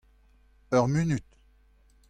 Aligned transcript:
Ur 0.75 0.85
munud. 0.93 1.25